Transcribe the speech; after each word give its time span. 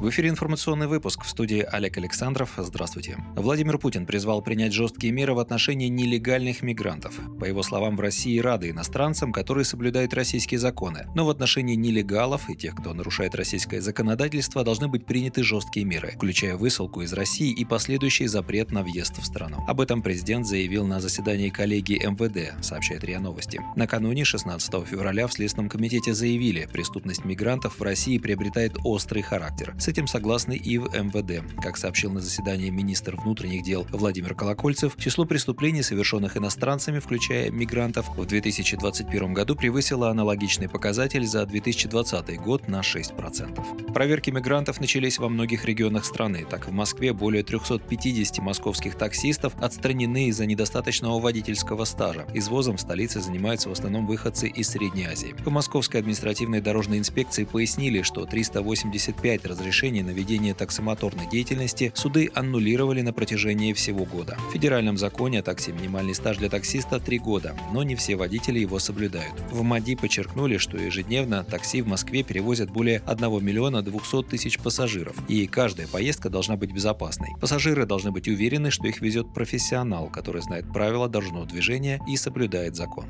В 0.00 0.08
эфире 0.08 0.30
информационный 0.30 0.86
выпуск 0.86 1.24
в 1.24 1.28
студии 1.28 1.60
Олег 1.60 1.98
Александров. 1.98 2.54
Здравствуйте. 2.56 3.18
Владимир 3.36 3.76
Путин 3.76 4.06
призвал 4.06 4.40
принять 4.40 4.72
жесткие 4.72 5.12
меры 5.12 5.34
в 5.34 5.38
отношении 5.38 5.88
нелегальных 5.88 6.62
мигрантов. 6.62 7.20
По 7.38 7.44
его 7.44 7.62
словам, 7.62 7.98
в 7.98 8.00
России 8.00 8.38
рады 8.38 8.70
иностранцам, 8.70 9.30
которые 9.30 9.66
соблюдают 9.66 10.14
российские 10.14 10.58
законы. 10.58 11.06
Но 11.14 11.26
в 11.26 11.28
отношении 11.28 11.74
нелегалов 11.74 12.48
и 12.48 12.56
тех, 12.56 12.76
кто 12.76 12.94
нарушает 12.94 13.34
российское 13.34 13.82
законодательство, 13.82 14.64
должны 14.64 14.88
быть 14.88 15.04
приняты 15.04 15.42
жесткие 15.42 15.84
меры, 15.84 16.12
включая 16.16 16.56
высылку 16.56 17.02
из 17.02 17.12
России 17.12 17.52
и 17.52 17.66
последующий 17.66 18.26
запрет 18.26 18.72
на 18.72 18.82
въезд 18.82 19.18
в 19.18 19.26
страну. 19.26 19.62
Об 19.68 19.82
этом 19.82 20.00
президент 20.00 20.46
заявил 20.46 20.86
на 20.86 21.02
заседании 21.02 21.50
коллегии 21.50 22.02
МВД, 22.02 22.64
сообщает 22.64 23.04
РИА 23.04 23.20
Новости. 23.20 23.60
Накануне 23.76 24.24
16 24.24 24.72
февраля 24.86 25.26
в 25.26 25.32
Следственном 25.34 25.68
комитете 25.68 26.14
заявили, 26.14 26.66
преступность 26.72 27.26
мигрантов 27.26 27.78
в 27.78 27.82
России 27.82 28.16
приобретает 28.16 28.78
острый 28.82 29.20
характер. 29.20 29.74
С 29.78 29.89
этим 29.90 30.06
согласны 30.06 30.56
и 30.56 30.78
в 30.78 30.84
МВД. 30.94 31.44
Как 31.60 31.76
сообщил 31.76 32.12
на 32.12 32.20
заседании 32.20 32.70
министр 32.70 33.16
внутренних 33.16 33.62
дел 33.64 33.86
Владимир 33.90 34.34
Колокольцев, 34.34 34.96
число 34.96 35.24
преступлений, 35.24 35.82
совершенных 35.82 36.36
иностранцами, 36.36 37.00
включая 37.00 37.50
мигрантов, 37.50 38.08
в 38.16 38.24
2021 38.24 39.34
году 39.34 39.56
превысило 39.56 40.10
аналогичный 40.10 40.68
показатель 40.68 41.26
за 41.26 41.44
2020 41.44 42.40
год 42.40 42.68
на 42.68 42.80
6%. 42.80 43.92
Проверки 43.92 44.30
мигрантов 44.30 44.80
начались 44.80 45.18
во 45.18 45.28
многих 45.28 45.64
регионах 45.64 46.04
страны. 46.04 46.46
Так, 46.48 46.68
в 46.68 46.72
Москве 46.72 47.12
более 47.12 47.42
350 47.42 48.38
московских 48.38 48.94
таксистов 48.94 49.52
отстранены 49.60 50.28
из-за 50.28 50.46
недостаточного 50.46 51.18
водительского 51.18 51.84
стажа. 51.84 52.26
Извозом 52.32 52.76
в 52.76 52.80
столице 52.80 53.20
занимаются 53.20 53.68
в 53.68 53.72
основном 53.72 54.06
выходцы 54.06 54.48
из 54.48 54.68
Средней 54.68 55.06
Азии. 55.06 55.34
В 55.44 55.50
Московской 55.50 56.00
административной 56.00 56.60
дорожной 56.60 56.98
инспекции 56.98 57.42
пояснили, 57.42 58.02
что 58.02 58.24
385 58.24 59.46
разрешений 59.46 59.79
разрешение 59.80 60.04
на 60.04 60.10
ведение 60.10 60.52
таксомоторной 60.52 61.26
деятельности 61.26 61.90
суды 61.94 62.30
аннулировали 62.34 63.00
на 63.00 63.14
протяжении 63.14 63.72
всего 63.72 64.04
года. 64.04 64.36
В 64.50 64.52
федеральном 64.52 64.98
законе 64.98 65.40
о 65.40 65.42
такси 65.42 65.72
минимальный 65.72 66.14
стаж 66.14 66.36
для 66.36 66.50
таксиста 66.50 67.00
3 67.00 67.18
года, 67.18 67.56
но 67.72 67.82
не 67.82 67.94
все 67.94 68.16
водители 68.16 68.58
его 68.58 68.78
соблюдают. 68.78 69.32
В 69.50 69.62
МАДИ 69.62 69.96
подчеркнули, 69.96 70.58
что 70.58 70.76
ежедневно 70.76 71.44
такси 71.44 71.80
в 71.80 71.86
Москве 71.86 72.22
перевозят 72.22 72.70
более 72.70 73.02
1 73.06 73.42
миллиона 73.42 73.80
200 73.80 74.24
тысяч 74.24 74.58
пассажиров, 74.58 75.16
и 75.28 75.46
каждая 75.46 75.86
поездка 75.86 76.28
должна 76.28 76.56
быть 76.56 76.72
безопасной. 76.72 77.30
Пассажиры 77.40 77.86
должны 77.86 78.10
быть 78.10 78.28
уверены, 78.28 78.70
что 78.70 78.86
их 78.86 79.00
везет 79.00 79.32
профессионал, 79.32 80.10
который 80.10 80.42
знает 80.42 80.70
правила 80.70 81.08
дорожного 81.08 81.46
движения 81.46 82.00
и 82.06 82.18
соблюдает 82.18 82.76
закон. 82.76 83.06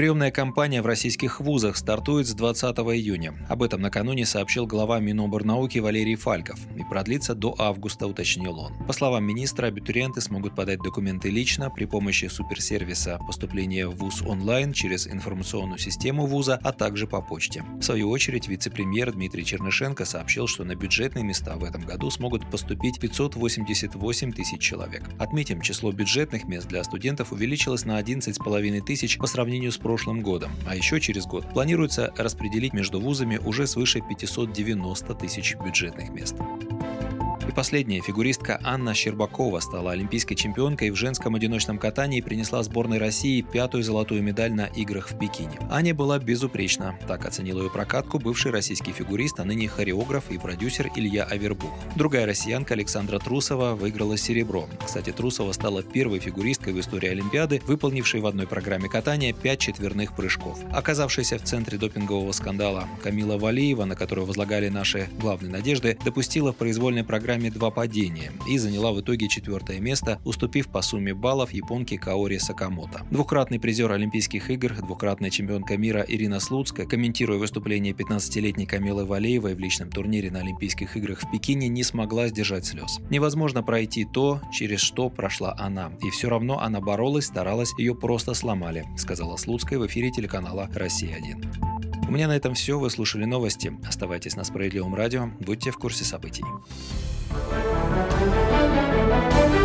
Приемная 0.00 0.30
кампания 0.30 0.80
в 0.80 0.86
российских 0.86 1.40
вузах 1.40 1.76
стартует 1.76 2.26
с 2.26 2.32
20 2.32 2.74
июня. 2.78 3.34
Об 3.50 3.62
этом 3.62 3.82
накануне 3.82 4.24
сообщил 4.24 4.66
глава 4.66 4.98
Миноборнауки 4.98 5.78
Валерий 5.78 6.14
Фальков 6.14 6.58
и 6.74 6.82
продлится 6.84 7.34
до 7.34 7.54
августа, 7.58 8.06
уточнил 8.06 8.58
он. 8.58 8.72
По 8.86 8.94
словам 8.94 9.24
министра, 9.24 9.66
абитуриенты 9.66 10.22
смогут 10.22 10.54
подать 10.56 10.78
документы 10.78 11.28
лично 11.28 11.68
при 11.68 11.84
помощи 11.84 12.28
суперсервиса 12.28 13.20
поступления 13.26 13.86
в 13.88 13.96
ВУЗ 13.96 14.22
онлайн 14.22 14.72
через 14.72 15.06
информационную 15.06 15.76
систему 15.76 16.24
вуза, 16.24 16.58
а 16.64 16.72
также 16.72 17.06
по 17.06 17.20
почте. 17.20 17.62
В 17.78 17.82
свою 17.82 18.08
очередь, 18.08 18.48
вице-премьер 18.48 19.12
Дмитрий 19.12 19.44
Чернышенко 19.44 20.06
сообщил, 20.06 20.46
что 20.46 20.64
на 20.64 20.76
бюджетные 20.76 21.26
места 21.26 21.56
в 21.56 21.64
этом 21.64 21.82
году 21.82 22.08
смогут 22.08 22.50
поступить 22.50 22.98
588 23.00 24.32
тысяч 24.32 24.62
человек. 24.62 25.10
Отметим, 25.18 25.60
число 25.60 25.92
бюджетных 25.92 26.44
мест 26.44 26.68
для 26.68 26.82
студентов 26.84 27.32
увеличилось 27.32 27.84
на 27.84 28.00
11,5 28.00 28.80
тысяч 28.80 29.18
по 29.18 29.26
сравнению 29.26 29.72
с 29.72 29.76
прошлым 29.90 30.20
годом, 30.20 30.52
а 30.68 30.76
еще 30.76 31.00
через 31.00 31.26
год 31.26 31.44
планируется 31.52 32.12
распределить 32.16 32.72
между 32.72 33.00
вузами 33.00 33.40
уже 33.44 33.66
свыше 33.66 34.00
590 34.00 35.14
тысяч 35.16 35.56
бюджетных 35.56 36.10
мест. 36.10 36.36
И 37.50 37.52
последняя 37.52 38.00
фигуристка 38.00 38.60
Анна 38.62 38.94
Щербакова 38.94 39.58
стала 39.58 39.90
олимпийской 39.90 40.36
чемпионкой 40.36 40.90
в 40.90 40.94
женском 40.94 41.34
одиночном 41.34 41.78
катании 41.78 42.20
и 42.20 42.22
принесла 42.22 42.62
сборной 42.62 42.98
России 42.98 43.42
пятую 43.42 43.82
золотую 43.82 44.22
медаль 44.22 44.52
на 44.52 44.66
играх 44.66 45.10
в 45.10 45.18
Пекине. 45.18 45.58
Аня 45.68 45.92
была 45.92 46.20
безупречна. 46.20 46.96
Так 47.08 47.26
оценил 47.26 47.60
ее 47.60 47.68
прокатку 47.68 48.20
бывший 48.20 48.52
российский 48.52 48.92
фигурист, 48.92 49.40
а 49.40 49.44
ныне 49.44 49.66
хореограф 49.66 50.30
и 50.30 50.38
продюсер 50.38 50.92
Илья 50.94 51.24
Авербух. 51.24 51.72
Другая 51.96 52.24
россиянка 52.24 52.74
Александра 52.74 53.18
Трусова 53.18 53.74
выиграла 53.74 54.16
серебро. 54.16 54.68
Кстати, 54.86 55.10
Трусова 55.10 55.50
стала 55.50 55.82
первой 55.82 56.20
фигуристкой 56.20 56.72
в 56.72 56.78
истории 56.78 57.08
Олимпиады, 57.08 57.60
выполнившей 57.66 58.20
в 58.20 58.26
одной 58.26 58.46
программе 58.46 58.88
катания 58.88 59.32
пять 59.32 59.58
четверных 59.58 60.14
прыжков. 60.14 60.60
Оказавшаяся 60.70 61.36
в 61.36 61.42
центре 61.42 61.78
допингового 61.78 62.30
скандала 62.30 62.86
Камила 63.02 63.38
Валиева, 63.38 63.86
на 63.86 63.96
которую 63.96 64.28
возлагали 64.28 64.68
наши 64.68 65.08
главные 65.18 65.50
надежды, 65.50 65.98
допустила 66.04 66.52
в 66.52 66.56
произвольной 66.56 67.02
программе 67.02 67.39
программе 67.40 67.50
два 67.50 67.70
падения 67.70 68.32
и 68.46 68.58
заняла 68.58 68.92
в 68.92 69.00
итоге 69.00 69.28
четвертое 69.28 69.80
место, 69.80 70.20
уступив 70.24 70.68
по 70.68 70.82
сумме 70.82 71.14
баллов 71.14 71.52
японке 71.52 71.98
Каори 71.98 72.38
Сакамото. 72.38 73.06
Двукратный 73.10 73.58
призер 73.58 73.90
Олимпийских 73.92 74.50
игр, 74.50 74.74
двукратная 74.74 75.30
чемпионка 75.30 75.78
мира 75.78 76.04
Ирина 76.06 76.40
Слуцкая, 76.40 76.86
комментируя 76.86 77.38
выступление 77.38 77.94
15-летней 77.94 78.66
Камилы 78.66 79.06
Валеевой 79.06 79.54
в 79.54 79.58
личном 79.58 79.90
турнире 79.90 80.30
на 80.30 80.40
Олимпийских 80.40 80.96
играх 80.96 81.20
в 81.20 81.30
Пекине, 81.30 81.68
не 81.68 81.82
смогла 81.82 82.28
сдержать 82.28 82.66
слез. 82.66 82.98
Невозможно 83.10 83.62
пройти 83.62 84.04
то, 84.04 84.40
через 84.52 84.80
что 84.80 85.08
прошла 85.08 85.54
она, 85.58 85.92
и 86.02 86.10
все 86.10 86.28
равно 86.28 86.60
она 86.60 86.80
боролась, 86.80 87.26
старалась, 87.26 87.72
ее 87.78 87.94
просто 87.94 88.34
сломали, 88.34 88.84
сказала 88.98 89.36
Слуцкая 89.36 89.78
в 89.78 89.86
эфире 89.86 90.10
телеканала 90.10 90.68
«Россия-1». 90.74 91.70
У 92.10 92.12
меня 92.12 92.26
на 92.26 92.34
этом 92.34 92.54
все. 92.54 92.76
Вы 92.76 92.90
слушали 92.90 93.24
новости. 93.24 93.72
Оставайтесь 93.86 94.34
на 94.34 94.42
Справедливом 94.42 94.96
радио. 94.96 95.30
Будьте 95.38 95.70
в 95.70 95.78
курсе 95.78 96.02
событий. 96.02 96.42
Thank 97.32 97.54
you. 99.54 99.59